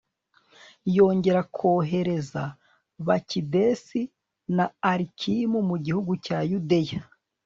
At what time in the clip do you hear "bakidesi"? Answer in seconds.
3.07-3.99